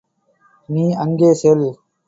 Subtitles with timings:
[0.69, 1.65] நீ அங்கே செல்!